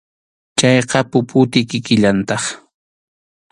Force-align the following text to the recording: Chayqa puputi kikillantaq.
Chayqa 0.59 0.99
puputi 1.11 1.59
kikillantaq. 1.69 2.43